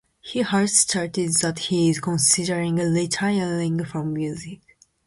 [0.19, 4.61] He has stated that he is considering retiring from music.